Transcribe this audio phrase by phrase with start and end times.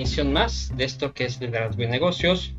[0.00, 2.54] Emisión más de esto que es liderazgo y negocios.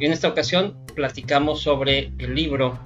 [0.00, 2.76] Y en esta ocasión platicamos sobre el libro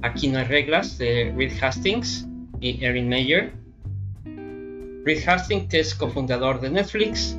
[0.00, 2.26] Aquí no hay reglas de Reed Hastings
[2.62, 3.52] y Erin Mayer.
[5.04, 7.38] Reed Hastings es cofundador de Netflix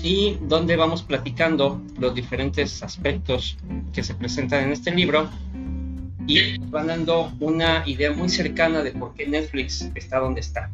[0.00, 3.58] y donde vamos platicando los diferentes aspectos
[3.92, 5.28] que se presentan en este libro
[6.28, 10.70] y van dando una idea muy cercana de por qué Netflix está donde está.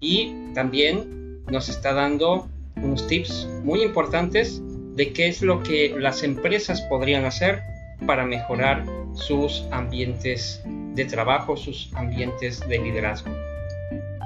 [0.00, 2.48] Y también nos está dando
[2.82, 4.62] unos tips muy importantes
[4.94, 7.62] de qué es lo que las empresas podrían hacer
[8.06, 10.62] para mejorar sus ambientes
[10.94, 13.30] de trabajo, sus ambientes de liderazgo.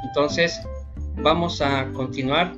[0.08, 0.61] Entonces,
[1.22, 2.52] vamos a continuar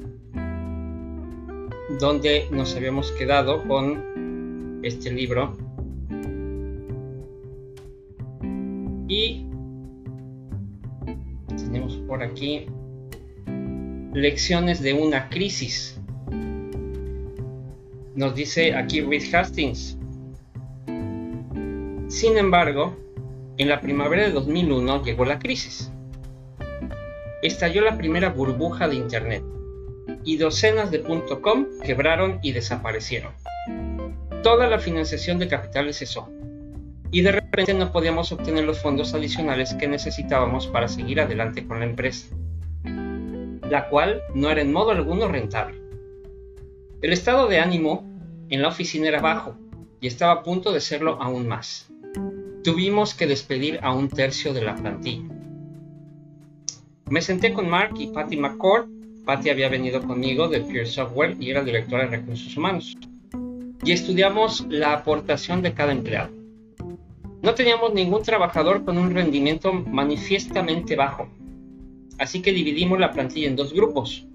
[2.00, 5.56] donde nos habíamos quedado con este libro.
[9.08, 9.46] Y
[11.56, 12.66] tenemos por aquí
[14.16, 16.00] lecciones de una crisis
[18.14, 19.98] nos dice aquí Reed Hastings.
[22.08, 22.96] Sin embargo,
[23.58, 25.92] en la primavera de 2001 llegó la crisis.
[27.42, 29.44] Estalló la primera burbuja de Internet
[30.24, 33.32] y docenas de .com quebraron y desaparecieron.
[34.42, 36.30] Toda la financiación de capitales cesó
[37.10, 41.80] y de repente no podíamos obtener los fondos adicionales que necesitábamos para seguir adelante con
[41.80, 42.34] la empresa,
[43.70, 45.80] la cual no era en modo alguno rentable.
[47.02, 48.04] El estado de ánimo
[48.48, 49.56] en la oficina era bajo
[50.00, 51.88] y estaba a punto de serlo aún más.
[52.62, 55.28] Tuvimos que despedir a un tercio de la plantilla.
[57.08, 58.88] Me senté con Mark y Patty McCord.
[59.24, 62.96] Patty había venido conmigo de Peer Software y era directora de recursos humanos.
[63.84, 66.30] Y estudiamos la aportación de cada empleado.
[67.42, 71.28] No teníamos ningún trabajador con un rendimiento manifiestamente bajo.
[72.18, 74.26] Así que dividimos la plantilla en dos grupos.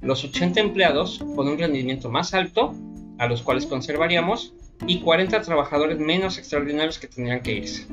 [0.00, 2.74] Los 80 empleados con un rendimiento más alto
[3.18, 4.54] a los cuales conservaríamos,
[4.86, 7.86] y 40 trabajadores menos extraordinarios que tendrían que irse.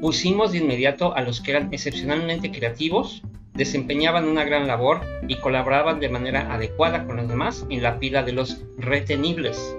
[0.00, 3.22] Pusimos de inmediato a los que eran excepcionalmente creativos,
[3.54, 8.22] desempeñaban una gran labor y colaboraban de manera adecuada con los demás en la pila
[8.22, 9.76] de los retenibles.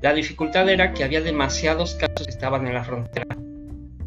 [0.00, 3.26] La dificultad era que había demasiados casos que estaban en la frontera.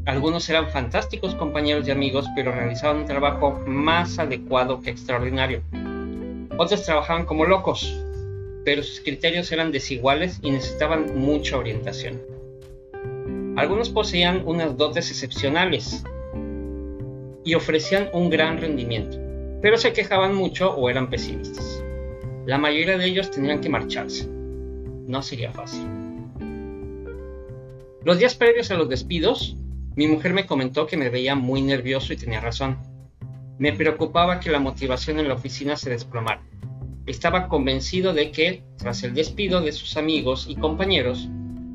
[0.09, 5.61] Algunos eran fantásticos compañeros y amigos, pero realizaban un trabajo más adecuado que extraordinario.
[6.57, 7.95] Otros trabajaban como locos,
[8.65, 12.19] pero sus criterios eran desiguales y necesitaban mucha orientación.
[13.55, 16.03] Algunos poseían unas dotes excepcionales
[17.45, 19.15] y ofrecían un gran rendimiento,
[19.61, 21.83] pero se quejaban mucho o eran pesimistas.
[22.47, 24.27] La mayoría de ellos tenían que marcharse.
[25.05, 25.85] No sería fácil.
[28.03, 29.55] Los días previos a los despidos,
[29.99, 32.77] mi mujer me comentó que me veía muy nervioso y tenía razón.
[33.57, 36.41] Me preocupaba que la motivación en la oficina se desplomara
[37.09, 41.27] estaba convencido de que, tras el despido de sus amigos y compañeros,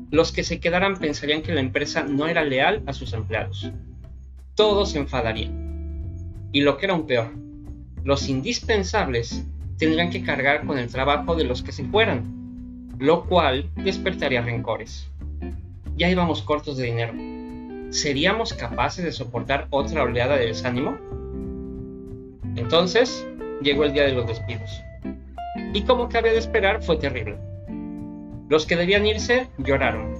[0.09, 3.69] los que se quedaran pensarían que la empresa no era leal a sus empleados.
[4.55, 6.49] Todos se enfadarían.
[6.51, 7.33] Y lo que era un peor,
[8.03, 9.43] los indispensables
[9.77, 15.09] tendrían que cargar con el trabajo de los que se fueran, lo cual despertaría rencores.
[15.97, 17.34] Ya íbamos cortos de dinero.
[17.95, 20.97] ¿Seríamos capaces de soportar otra oleada de desánimo?
[22.57, 23.25] Entonces
[23.61, 24.69] llegó el día de los despidos
[25.73, 27.37] y como cabe de esperar fue terrible.
[28.49, 30.13] Los que debían irse lloraron,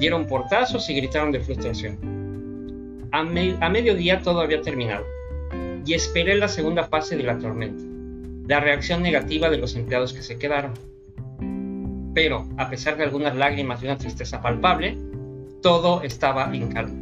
[0.00, 3.08] dieron portazos y gritaron de frustración.
[3.12, 5.06] A, a mediodía todo había terminado
[5.86, 7.84] y esperé la segunda fase de la tormenta,
[8.48, 10.74] la reacción negativa de los empleados que se quedaron.
[12.14, 14.98] Pero, a pesar de algunas lágrimas y una tristeza palpable,
[15.66, 16.94] todo estaba en calma.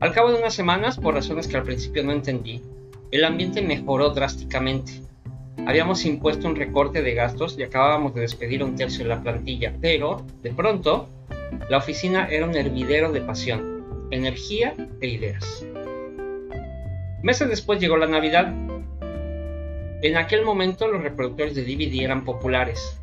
[0.00, 2.60] Al cabo de unas semanas, por razones que al principio no entendí,
[3.12, 5.00] el ambiente mejoró drásticamente
[5.64, 9.72] habíamos impuesto un recorte de gastos y acabábamos de despedir un tercio de la plantilla,
[9.80, 11.08] pero de pronto
[11.68, 15.64] la oficina era un hervidero de pasión, energía e ideas.
[17.22, 18.52] Meses después llegó la Navidad.
[20.02, 22.98] En aquel momento los reproductores de DVD eran populares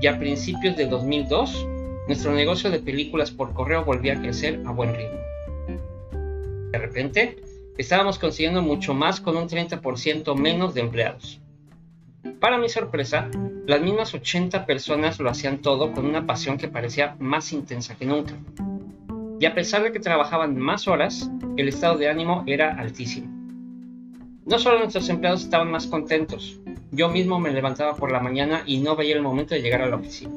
[0.00, 1.68] y a principios de 2002
[2.06, 5.18] nuestro negocio de películas por correo volvía a crecer a buen ritmo.
[6.70, 7.36] De repente,
[7.78, 11.40] estábamos consiguiendo mucho más con un 30% menos de empleados.
[12.40, 13.28] Para mi sorpresa,
[13.66, 18.06] las mismas 80 personas lo hacían todo con una pasión que parecía más intensa que
[18.06, 18.34] nunca.
[19.40, 23.28] Y a pesar de que trabajaban más horas, el estado de ánimo era altísimo.
[24.44, 26.60] No solo nuestros empleados estaban más contentos,
[26.92, 29.88] yo mismo me levantaba por la mañana y no veía el momento de llegar a
[29.88, 30.30] la oficina.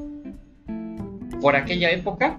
[1.40, 2.38] Por aquella época,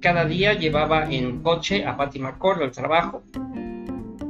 [0.00, 3.22] cada día llevaba en coche a Patty McCord al trabajo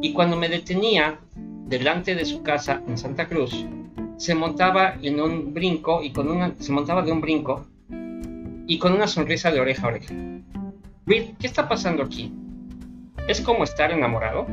[0.03, 1.19] y cuando me detenía
[1.67, 3.65] delante de su casa en Santa Cruz,
[4.19, 7.67] se montaba en un brinco y con una se montaba de un brinco
[8.67, 10.15] y con una sonrisa de oreja a oreja.
[11.07, 12.31] Reed, ¿qué está pasando aquí?
[13.27, 14.47] ¿Es como estar enamorado?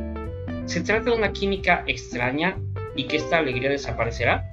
[0.66, 2.58] ¿Se trata de una química extraña
[2.96, 4.50] y que esta alegría desaparecerá?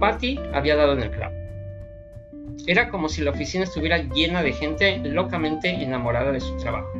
[0.00, 1.37] Patty había dado en el clavo.
[2.66, 6.90] Era como si la oficina estuviera llena de gente locamente enamorada de su trabajo.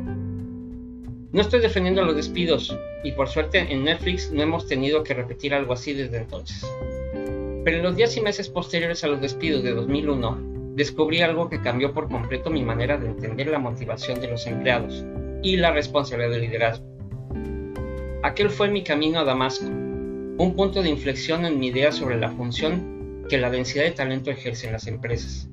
[1.31, 5.53] No estoy defendiendo los despidos, y por suerte en Netflix no hemos tenido que repetir
[5.53, 6.65] algo así desde entonces.
[7.63, 11.61] Pero en los días y meses posteriores a los despidos de 2001, descubrí algo que
[11.61, 15.05] cambió por completo mi manera de entender la motivación de los empleados
[15.43, 16.85] y la responsabilidad del liderazgo.
[18.23, 22.31] Aquel fue mi camino a Damasco, un punto de inflexión en mi idea sobre la
[22.31, 22.98] función
[23.29, 25.47] que la densidad de talento ejerce en las empresas.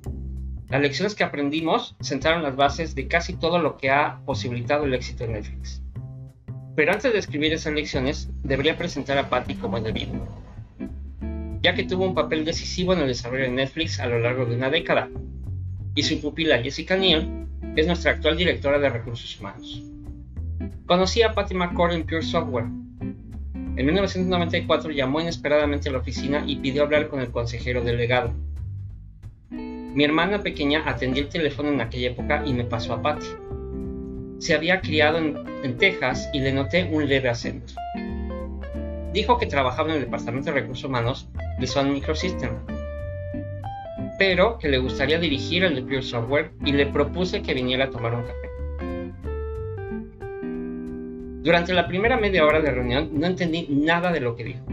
[0.68, 4.94] Las lecciones que aprendimos sentaron las bases de casi todo lo que ha posibilitado el
[4.94, 5.82] éxito de Netflix.
[6.74, 10.26] Pero antes de escribir esas lecciones, debería presentar a Patty como debido,
[11.62, 14.56] ya que tuvo un papel decisivo en el desarrollo de Netflix a lo largo de
[14.56, 15.08] una década,
[15.94, 17.46] y su pupila Jessica Neal
[17.76, 19.82] es nuestra actual directora de recursos humanos.
[20.86, 22.66] Conocí a Patty McCord en Pure Software.
[23.76, 28.32] En 1994 llamó inesperadamente a la oficina y pidió hablar con el consejero delegado,
[29.96, 33.28] mi hermana pequeña atendió el teléfono en aquella época y me pasó a Patty.
[34.38, 37.72] Se había criado en, Texas y le noté un leve acento.
[39.14, 42.50] Dijo que trabajaba en el Departamento de Recursos Humanos de Sun Microsystem,
[44.18, 47.90] pero que le gustaría dirigir el de Pure Software y le propuse que viniera a
[47.90, 48.45] tomar un café.
[51.46, 54.64] Durante la primera media hora de reunión no entendí nada de lo que dijo.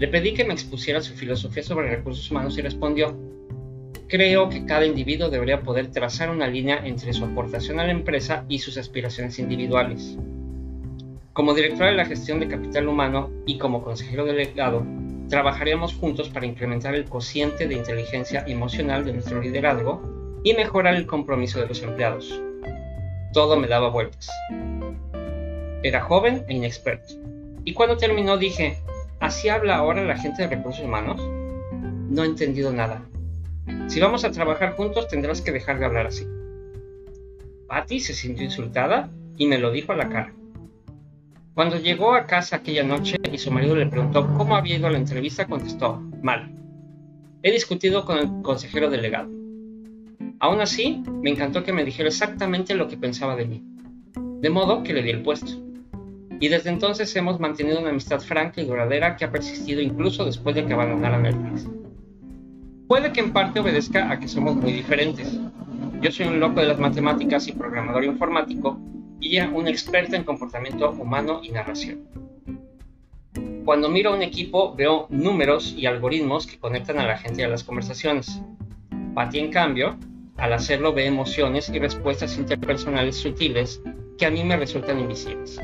[0.00, 3.16] Le pedí que me expusiera su filosofía sobre recursos humanos y respondió,
[4.08, 8.44] Creo que cada individuo debería poder trazar una línea entre su aportación a la empresa
[8.48, 10.18] y sus aspiraciones individuales.
[11.34, 14.84] Como directora de la gestión de capital humano y como consejero delegado,
[15.28, 20.02] trabajaríamos juntos para incrementar el cociente de inteligencia emocional de nuestro liderazgo
[20.42, 22.42] y mejorar el compromiso de los empleados.
[23.32, 24.28] Todo me daba vueltas.
[25.82, 27.14] Era joven e inexperto.
[27.64, 28.78] Y cuando terminó dije,
[29.20, 31.20] ¿así habla ahora la gente de recursos humanos?
[32.10, 33.02] No he entendido nada.
[33.88, 36.26] Si vamos a trabajar juntos tendrás que dejar de hablar así.
[37.68, 40.32] Patty se sintió insultada y me lo dijo a la cara.
[41.54, 44.90] Cuando llegó a casa aquella noche y su marido le preguntó cómo había ido a
[44.90, 46.50] la entrevista, contestó, mal.
[47.42, 49.28] He discutido con el consejero delegado.
[50.38, 53.62] Aún así, me encantó que me dijera exactamente lo que pensaba de mí.
[54.40, 55.52] De modo que le di el puesto.
[56.42, 60.56] Y desde entonces hemos mantenido una amistad franca y duradera que ha persistido incluso después
[60.56, 61.68] de que abandonara Netflix.
[62.88, 65.38] Puede que en parte obedezca a que somos muy diferentes.
[66.00, 68.76] Yo soy un loco de las matemáticas y programador informático
[69.20, 72.08] y ella una experta en comportamiento humano y narración.
[73.64, 77.44] Cuando miro a un equipo veo números y algoritmos que conectan a la gente y
[77.44, 78.42] a las conversaciones.
[79.14, 79.96] Patty, en cambio,
[80.38, 83.80] al hacerlo ve emociones y respuestas interpersonales sutiles
[84.18, 85.60] que a mí me resultan invisibles.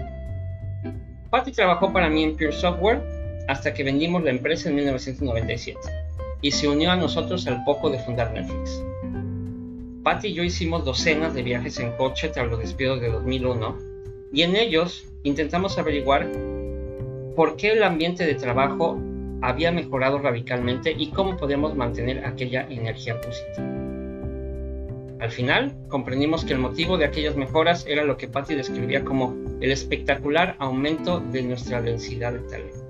[1.31, 3.03] Patty trabajó para mí en Pure Software
[3.49, 5.79] hasta que vendimos la empresa en 1997
[6.41, 8.83] y se unió a nosotros al poco de fundar Netflix.
[10.03, 13.77] Patty y yo hicimos docenas de viajes en coche tras los despidos de 2001
[14.33, 16.27] y en ellos intentamos averiguar
[17.37, 18.99] por qué el ambiente de trabajo
[19.43, 23.69] había mejorado radicalmente y cómo podemos mantener aquella energía positiva.
[25.21, 29.48] Al final, comprendimos que el motivo de aquellas mejoras era lo que Patty describía como
[29.61, 32.89] el espectacular aumento de nuestra densidad de talento.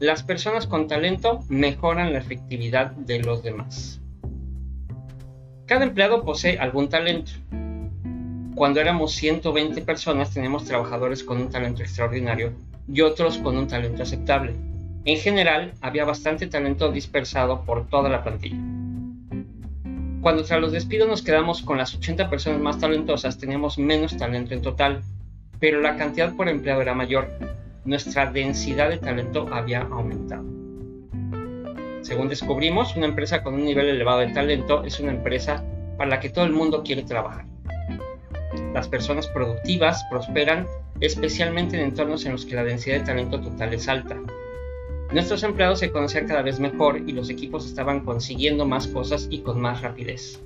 [0.00, 4.00] Las personas con talento mejoran la efectividad de los demás.
[5.66, 7.32] Cada empleado posee algún talento.
[8.54, 12.54] cuando éramos 120 personas teníamos trabajadores con un talento extraordinario
[12.88, 14.54] y otros con un talento aceptable.
[15.04, 18.77] En general, había bastante talento dispersado por toda la plantilla.
[20.20, 24.52] Cuando tras los despidos nos quedamos con las 80 personas más talentosas, teníamos menos talento
[24.52, 25.02] en total,
[25.60, 27.28] pero la cantidad por empleado era mayor.
[27.84, 30.44] Nuestra densidad de talento había aumentado.
[32.02, 35.64] Según descubrimos, una empresa con un nivel elevado de talento es una empresa
[35.96, 37.44] para la que todo el mundo quiere trabajar.
[38.74, 40.66] Las personas productivas prosperan
[41.00, 44.16] especialmente en entornos en los que la densidad de talento total es alta.
[45.12, 49.38] Nuestros empleados se conocían cada vez mejor y los equipos estaban consiguiendo más cosas y
[49.38, 50.38] con más rapidez.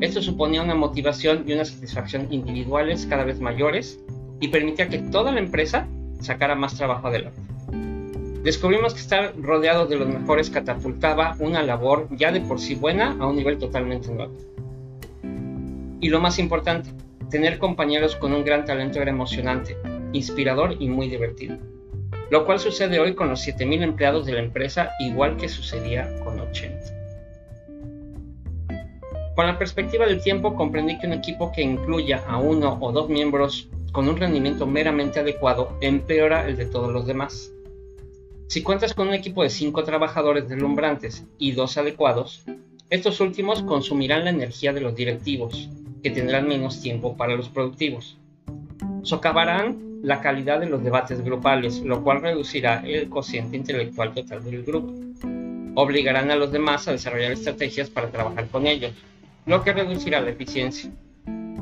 [0.00, 4.00] Esto suponía una motivación y una satisfacción individuales cada vez mayores
[4.40, 5.86] y permitía que toda la empresa
[6.20, 7.38] sacara más trabajo adelante.
[8.42, 13.14] Descubrimos que estar rodeado de los mejores catapultaba una labor ya de por sí buena
[13.20, 14.32] a un nivel totalmente nuevo.
[16.00, 16.90] Y lo más importante,
[17.30, 19.76] tener compañeros con un gran talento era emocionante,
[20.12, 21.58] inspirador y muy divertido.
[22.32, 26.40] Lo cual sucede hoy con los 7.000 empleados de la empresa, igual que sucedía con
[26.40, 26.78] 80.
[29.36, 33.10] Con la perspectiva del tiempo comprendí que un equipo que incluya a uno o dos
[33.10, 37.52] miembros con un rendimiento meramente adecuado empeora el de todos los demás.
[38.46, 42.44] Si cuentas con un equipo de 5 trabajadores deslumbrantes y dos adecuados,
[42.88, 45.68] estos últimos consumirán la energía de los directivos,
[46.02, 48.16] que tendrán menos tiempo para los productivos.
[49.02, 54.64] Socavarán la calidad de los debates grupales, lo cual reducirá el cociente intelectual total del
[54.64, 54.92] grupo.
[55.74, 58.92] Obligarán a los demás a desarrollar estrategias para trabajar con ellos,
[59.46, 60.90] lo que reducirá la eficiencia.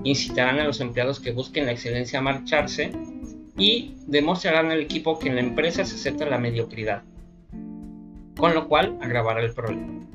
[0.03, 2.91] Incitarán a los empleados que busquen la excelencia a marcharse
[3.57, 7.03] y demostrarán al equipo que en la empresa se acepta la mediocridad,
[8.37, 10.10] con lo cual agravará el problema.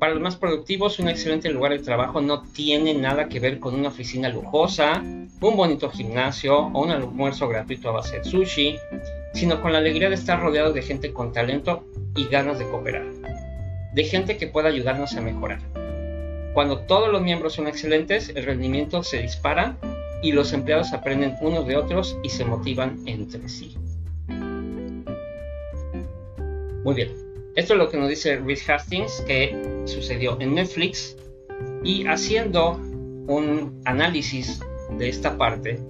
[0.00, 3.74] Para los más productivos, un excelente lugar de trabajo no tiene nada que ver con
[3.74, 8.78] una oficina lujosa, un bonito gimnasio o un almuerzo gratuito a base de sushi,
[9.34, 11.84] sino con la alegría de estar rodeado de gente con talento
[12.16, 13.04] y ganas de cooperar,
[13.92, 15.60] de gente que pueda ayudarnos a mejorar.
[16.54, 19.76] Cuando todos los miembros son excelentes, el rendimiento se dispara
[20.22, 23.76] y los empleados aprenden unos de otros y se motivan entre sí.
[26.84, 27.29] Muy bien.
[27.56, 31.16] Esto es lo que nos dice Reed Hastings que sucedió en Netflix
[31.82, 32.80] y haciendo
[33.26, 34.60] un análisis
[34.98, 35.80] de esta parte,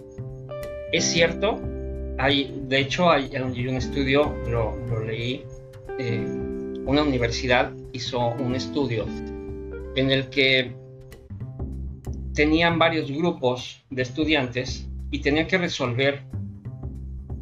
[0.92, 1.60] es cierto,
[2.18, 5.44] hay, de hecho hay, un estudio, lo, leí,
[5.98, 6.24] eh,
[6.86, 9.06] una universidad hizo un estudio
[9.96, 10.72] en el que
[12.34, 16.22] tenían varios grupos de estudiantes y tenían que resolver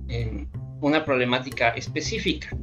[0.08, 0.46] eh,
[0.80, 2.56] una problemática específica.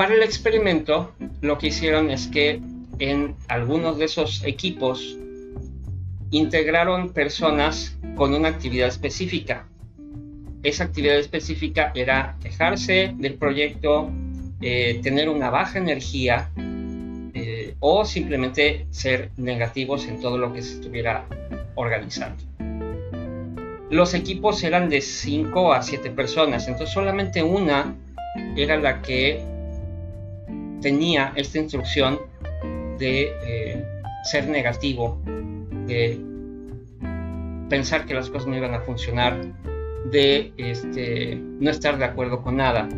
[0.00, 2.58] Para el experimento, lo que hicieron es que
[3.00, 5.18] en algunos de esos equipos
[6.30, 9.68] integraron personas con una actividad específica.
[10.62, 14.10] Esa actividad específica era quejarse del proyecto,
[14.62, 16.50] eh, tener una baja energía
[17.34, 21.26] eh, o simplemente ser negativos en todo lo que se estuviera
[21.74, 22.42] organizando.
[23.90, 27.94] Los equipos eran de 5 a 7 personas, entonces solamente una
[28.56, 29.59] era la que
[30.80, 32.18] tenía esta instrucción
[32.98, 33.84] de eh,
[34.24, 35.20] ser negativo,
[35.86, 36.20] de
[37.68, 39.40] pensar que las cosas no iban a funcionar,
[40.10, 42.88] de este, no estar de acuerdo con nada.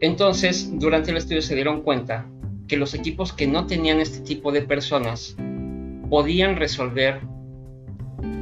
[0.00, 2.26] Entonces, durante el estudio se dieron cuenta
[2.68, 5.36] que los equipos que no tenían este tipo de personas
[6.08, 7.20] podían resolver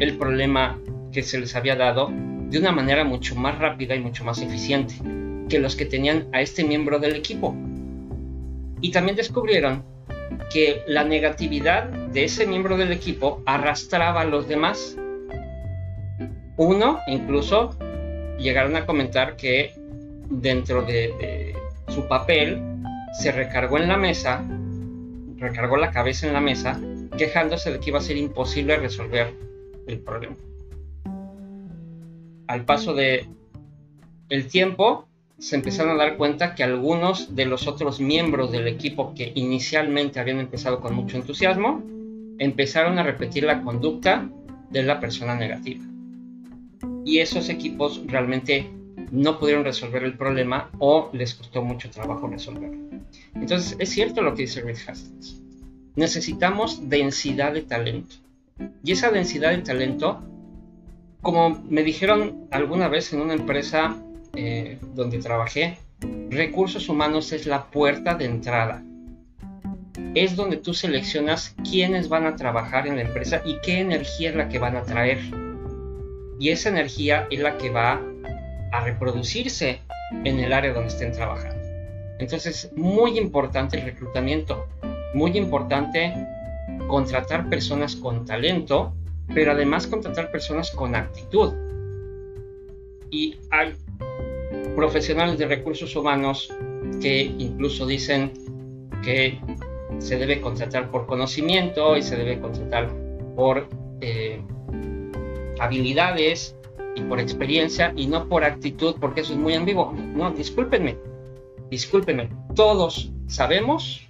[0.00, 0.78] el problema
[1.12, 2.11] que se les había dado
[2.50, 4.95] de una manera mucho más rápida y mucho más eficiente
[5.52, 7.54] que los que tenían a este miembro del equipo.
[8.80, 9.85] Y también descubrieron
[10.50, 14.97] que la negatividad de ese miembro del equipo arrastraba a los demás.
[16.56, 17.76] Uno, incluso,
[18.38, 19.75] llegaron a comentar que
[20.30, 21.54] dentro de,
[21.88, 22.62] su papel
[23.21, 24.42] se recargó en la mesa,
[25.37, 26.80] recargó la cabeza en la mesa,
[27.18, 29.35] quejándose de que iba a ser imposible resolver
[29.87, 30.37] el problema.
[32.47, 33.26] Al paso de
[34.30, 35.09] el tiempo,
[35.42, 40.20] se empezaron a dar cuenta que algunos de los otros miembros del equipo que inicialmente
[40.20, 41.82] habían empezado con mucho entusiasmo,
[42.38, 44.30] empezaron a repetir la conducta
[44.70, 45.84] de la persona negativa.
[47.04, 48.70] Y esos equipos realmente
[49.11, 53.00] no pudieron resolver el problema o les costó mucho trabajo resolverlo.
[53.34, 55.42] Entonces es cierto lo que dice Reed Hastings.
[55.96, 58.14] Necesitamos densidad de talento.
[58.84, 60.22] Y esa densidad de talento,
[61.20, 63.96] como me dijeron alguna vez en una empresa
[64.34, 65.78] eh, donde trabajé,
[66.30, 68.82] recursos humanos es la puerta de entrada.
[70.14, 74.36] es donde tú seleccionas quiénes van a trabajar en la empresa y qué energía es
[74.36, 75.18] la que van a traer.
[76.38, 78.00] Y esa energía es la que va
[78.72, 79.80] a reproducirse
[80.24, 81.62] en el área donde estén trabajando.
[82.18, 84.66] Entonces, muy importante el reclutamiento,
[85.14, 86.12] muy importante
[86.88, 88.94] contratar personas con talento,
[89.34, 91.52] pero además contratar personas con actitud.
[93.10, 93.74] Y hay
[94.74, 96.52] profesionales de recursos humanos
[97.00, 98.32] que incluso dicen
[99.02, 99.40] que
[99.98, 102.90] se debe contratar por conocimiento y se debe contratar
[103.36, 103.68] por
[104.00, 104.40] eh,
[105.58, 106.56] habilidades
[106.94, 109.92] y por experiencia y no por actitud, porque eso es muy ambiguo.
[109.92, 110.98] No, discúlpenme,
[111.70, 114.08] discúlpenme, todos sabemos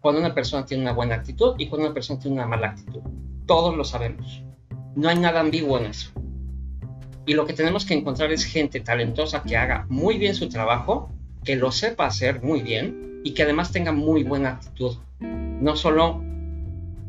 [0.00, 3.00] cuando una persona tiene una buena actitud y cuando una persona tiene una mala actitud.
[3.46, 4.42] Todos lo sabemos.
[4.94, 6.12] No hay nada ambiguo en eso.
[7.26, 11.10] Y lo que tenemos que encontrar es gente talentosa que haga muy bien su trabajo,
[11.44, 14.96] que lo sepa hacer muy bien y que además tenga muy buena actitud.
[15.20, 16.22] No solo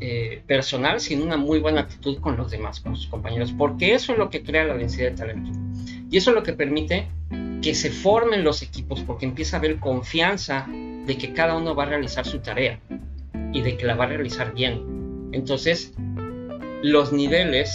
[0.00, 4.12] eh, personal, sino una muy buena actitud con los demás, con sus compañeros, porque eso
[4.12, 5.50] es lo que crea la densidad de talento.
[6.10, 7.08] Y eso es lo que permite
[7.62, 11.84] que se formen los equipos, porque empieza a haber confianza de que cada uno va
[11.84, 12.78] a realizar su tarea
[13.52, 15.30] y de que la va a realizar bien.
[15.32, 15.94] Entonces,
[16.82, 17.74] los niveles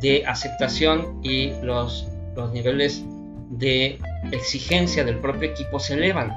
[0.00, 3.04] de aceptación y los, los niveles
[3.50, 3.98] de
[4.32, 6.32] exigencia del propio equipo se elevan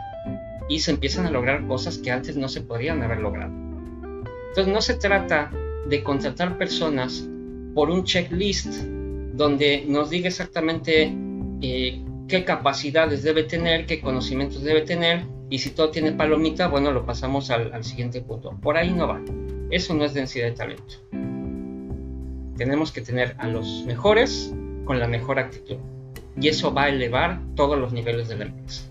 [0.69, 3.51] y se empiezan a lograr cosas que antes no se podrían haber logrado.
[4.49, 5.51] Entonces no se trata
[5.87, 7.27] de contratar personas
[7.73, 8.73] por un checklist
[9.33, 11.13] donde nos diga exactamente
[11.61, 16.91] eh, qué capacidades debe tener, qué conocimientos debe tener y si todo tiene palomita, bueno,
[16.91, 18.55] lo pasamos al, al siguiente punto.
[18.61, 19.21] Por ahí no va.
[19.71, 21.28] Eso no es densidad de talento.
[22.59, 25.77] Tenemos que tener a los mejores con la mejor actitud
[26.37, 28.83] y eso va a elevar todos los niveles de la empresa.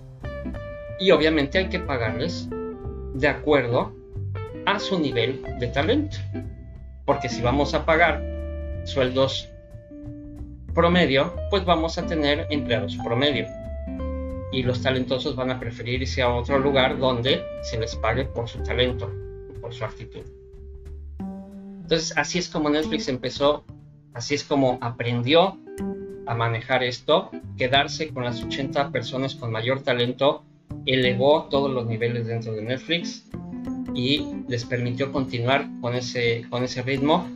[0.98, 2.48] Y obviamente hay que pagarles
[3.12, 3.92] de acuerdo
[4.64, 6.16] a su nivel de talento.
[7.04, 8.24] Porque si vamos a pagar
[8.84, 9.50] sueldos
[10.74, 13.46] promedio, pues vamos a tener empleados promedio.
[14.50, 18.48] Y los talentosos van a preferir irse a otro lugar donde se les pague por
[18.48, 19.12] su talento,
[19.60, 20.22] por su actitud.
[21.88, 23.64] Entonces, así es como Netflix empezó,
[24.12, 25.58] así es como aprendió
[26.26, 30.44] a manejar esto, quedarse con las 80 personas con mayor talento
[30.84, 33.24] elevó todos los niveles dentro de Netflix
[33.94, 37.26] y les permitió continuar con ese, con ese ritmo.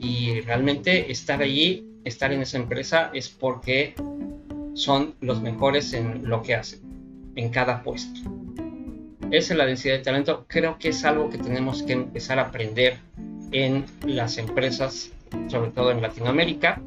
[0.00, 3.92] Y realmente estar allí, estar en esa empresa es porque
[4.72, 6.80] son los mejores en lo que hacen,
[7.34, 8.18] en cada puesto.
[9.30, 10.46] Esa es la densidad de talento.
[10.48, 13.06] Creo que es algo que tenemos que empezar a aprender
[13.52, 15.10] en las empresas,
[15.48, 16.80] sobre todo en Latinoamérica,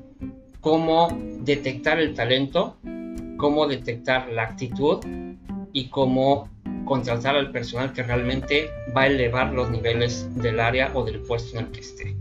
[0.59, 2.77] cómo detectar el talento,
[3.37, 4.99] cómo detectar la actitud
[5.73, 6.49] y cómo
[6.85, 11.57] contratar al personal que realmente va a elevar los niveles del área o del puesto
[11.57, 12.15] en el que esté.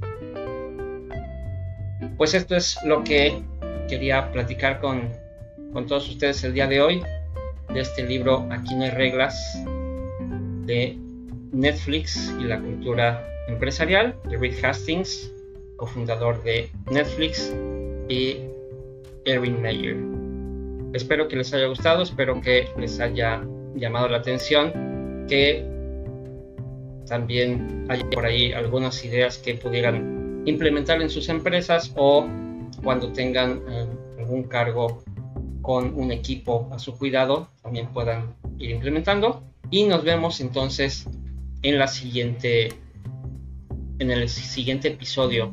[2.17, 3.43] Pues esto es lo que
[3.89, 5.11] quería platicar con,
[5.73, 7.03] con todos ustedes el día de hoy
[7.73, 9.63] de este libro Aquí no hay reglas
[10.67, 10.99] de
[11.53, 15.33] Netflix y la cultura empresarial de Reed Hastings,
[15.77, 17.53] cofundador de Netflix,
[18.11, 18.39] y
[19.25, 19.97] Erin Mayer.
[20.93, 23.43] Espero que les haya gustado, espero que les haya
[23.75, 25.65] llamado la atención, que
[27.07, 32.27] también haya por ahí algunas ideas que pudieran implementar en sus empresas o
[32.83, 33.87] cuando tengan eh,
[34.19, 35.03] algún cargo
[35.63, 39.43] con un equipo a su cuidado, también puedan ir implementando.
[39.71, 41.07] Y nos vemos entonces
[41.63, 42.69] en la siguiente
[43.99, 45.53] en el siguiente episodio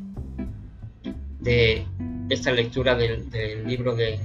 [1.40, 1.84] de
[2.30, 4.18] esta lectura del libro de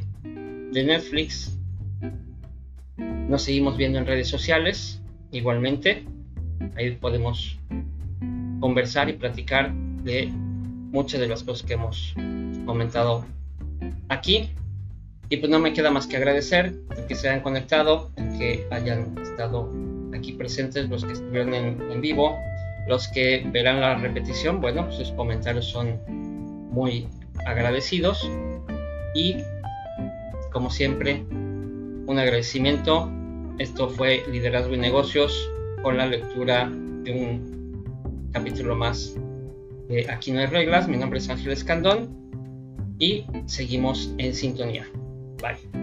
[0.73, 1.55] de Netflix.
[2.97, 6.03] Nos seguimos viendo en redes sociales, igualmente.
[6.75, 7.59] Ahí podemos
[8.59, 12.13] conversar y platicar de muchas de las cosas que hemos
[12.65, 13.25] comentado
[14.09, 14.49] aquí.
[15.29, 16.73] Y pues no me queda más que agradecer
[17.07, 19.71] que se hayan conectado, que hayan estado
[20.23, 22.39] aquí presentes, los que estuvieron en, vivo,
[22.87, 25.99] los que verán la repetición, bueno, sus comentarios son
[26.71, 27.07] muy
[27.45, 28.29] agradecidos.
[29.13, 29.35] Y
[30.51, 31.25] como siempre,
[32.07, 33.11] un agradecimiento.
[33.59, 35.51] Esto fue Liderazgo y Negocios
[35.83, 36.71] con la lectura
[37.03, 39.15] de un capítulo más
[39.89, 40.87] de Aquí no hay reglas.
[40.87, 42.09] Mi nombre es Ángel Escandón
[42.97, 44.87] y seguimos en sintonía.
[45.41, 45.82] Bye.